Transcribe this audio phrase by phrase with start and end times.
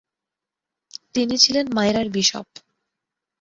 [1.13, 2.47] তিনি ছিলেন মায়রার বিশপ।